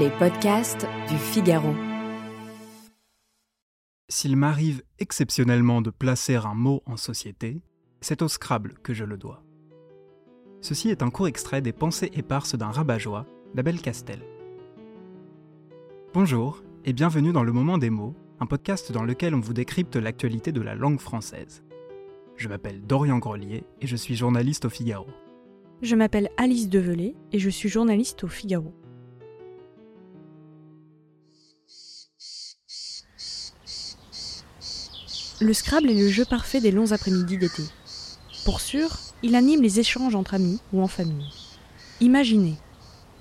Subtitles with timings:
[0.00, 1.74] Les podcasts du Figaro.
[4.08, 7.60] S'il m'arrive exceptionnellement de placer un mot en société,
[8.00, 9.44] c'est au Scrabble que je le dois.
[10.62, 14.22] Ceci est un court extrait des Pensées éparses d'un rabat-joie d'Abel Castel.
[16.14, 19.96] Bonjour et bienvenue dans Le Moment des mots, un podcast dans lequel on vous décrypte
[19.96, 21.62] l'actualité de la langue française.
[22.36, 25.08] Je m'appelle Dorian Grelier et je suis journaliste au Figaro.
[25.82, 28.72] Je m'appelle Alice Develay et je suis journaliste au Figaro.
[35.42, 37.64] Le Scrabble est le jeu parfait des longs après-midi d'été.
[38.44, 41.26] Pour sûr, il anime les échanges entre amis ou en famille.
[42.00, 42.54] Imaginez,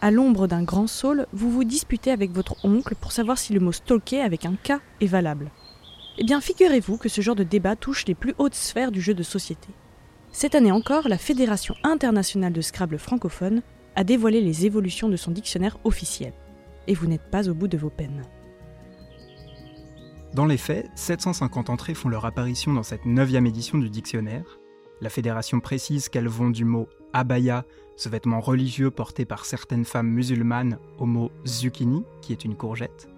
[0.00, 3.60] à l'ombre d'un grand saule, vous vous disputez avec votre oncle pour savoir si le
[3.60, 5.50] mot stalker avec un K est valable.
[6.16, 9.12] Eh bien, figurez-vous que ce genre de débat touche les plus hautes sphères du jeu
[9.12, 9.68] de société.
[10.32, 13.60] Cette année encore, la Fédération internationale de Scrabble francophone
[13.94, 16.32] a dévoilé les évolutions de son dictionnaire officiel.
[16.86, 18.22] Et vous n'êtes pas au bout de vos peines.
[20.36, 24.58] Dans les faits, 750 entrées font leur apparition dans cette neuvième édition du dictionnaire.
[25.00, 27.64] La fédération précise qu'elles vont du mot abaya,
[27.96, 33.08] ce vêtement religieux porté par certaines femmes musulmanes, au mot zucchini, qui est une courgette.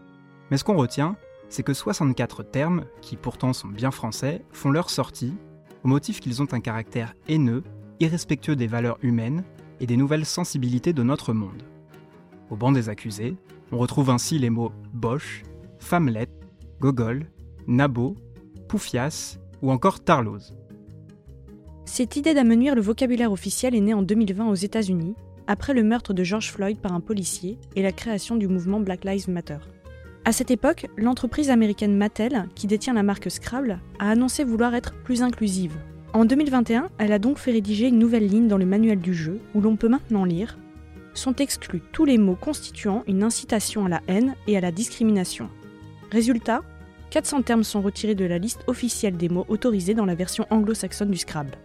[0.52, 1.16] Mais ce qu'on retient,
[1.48, 5.34] c'est que 64 termes, qui pourtant sont bien français, font leur sortie,
[5.82, 7.64] au motif qu'ils ont un caractère haineux,
[7.98, 9.42] irrespectueux des valeurs humaines
[9.80, 11.64] et des nouvelles sensibilités de notre monde.
[12.48, 13.34] Au banc des accusés,
[13.72, 15.42] on retrouve ainsi les mots boche,
[15.80, 16.37] femmelette,
[16.80, 17.26] Gogol,
[17.66, 18.14] Nabo,
[18.68, 20.54] Poufias ou encore Tarlouse.
[21.84, 25.14] Cette idée d'amenuire le vocabulaire officiel est née en 2020 aux États-Unis,
[25.48, 29.04] après le meurtre de George Floyd par un policier et la création du mouvement Black
[29.04, 29.58] Lives Matter.
[30.24, 34.94] À cette époque, l'entreprise américaine Mattel, qui détient la marque Scrabble, a annoncé vouloir être
[35.02, 35.76] plus inclusive.
[36.12, 39.40] En 2021, elle a donc fait rédiger une nouvelle ligne dans le manuel du jeu
[39.54, 40.58] où l'on peut maintenant lire
[41.14, 45.50] sont exclus tous les mots constituant une incitation à la haine et à la discrimination.
[46.10, 46.62] Résultat,
[47.10, 51.10] 400 termes sont retirés de la liste officielle des mots autorisés dans la version anglo-saxonne
[51.10, 51.58] du Scrabble.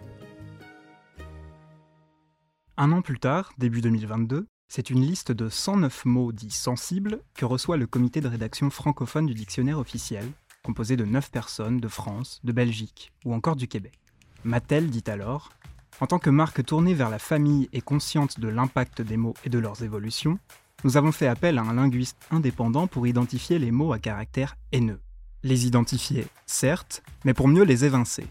[2.76, 7.46] Un an plus tard, début 2022, c'est une liste de 109 mots dits sensibles que
[7.46, 10.26] reçoit le comité de rédaction francophone du dictionnaire officiel,
[10.64, 13.94] composé de 9 personnes de France, de Belgique ou encore du Québec.
[14.44, 15.52] Mattel dit alors
[16.02, 19.50] En tant que marque tournée vers la famille et consciente de l'impact des mots et
[19.50, 20.38] de leurs évolutions,
[20.84, 25.00] nous avons fait appel à un linguiste indépendant pour identifier les mots à caractère haineux.
[25.44, 28.26] Les identifier, certes, mais pour mieux les évincer.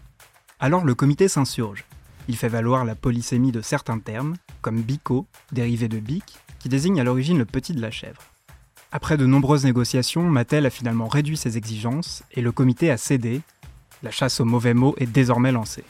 [0.59, 1.83] Alors le comité s'insurge.
[2.27, 6.23] Il fait valoir la polysémie de certains termes, comme bico, dérivé de bic,
[6.59, 8.21] qui désigne à l'origine le petit de la chèvre.
[8.91, 13.41] Après de nombreuses négociations, Mattel a finalement réduit ses exigences et le comité a cédé.
[14.03, 15.83] La chasse aux mauvais mots est désormais lancée.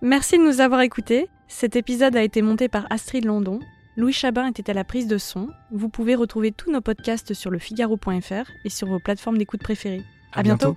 [0.00, 1.28] Merci de nous avoir écoutés.
[1.48, 3.58] Cet épisode a été monté par Astrid Landon.
[3.96, 5.48] Louis Chabin était à la prise de son.
[5.72, 10.04] Vous pouvez retrouver tous nos podcasts sur le figaro.fr et sur vos plateformes d'écoute préférées.
[10.32, 10.76] À, bientôt.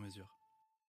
[0.01, 0.27] mesure.